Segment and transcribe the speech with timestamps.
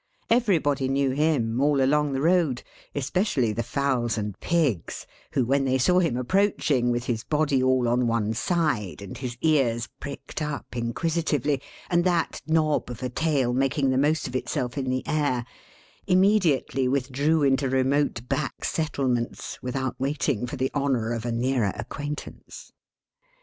[0.31, 2.63] Everybody knew him, all along the road,
[2.95, 7.87] especially the fowls and pigs, who when they saw him approaching, with his body all
[7.87, 13.53] on one side, and his ears pricked up inquisitively, and that knob of a tail
[13.53, 15.45] making the most of itself in the air,
[16.07, 22.71] immediately withdrew into remote back settlements, without waiting for the honor of a nearer acquaintance.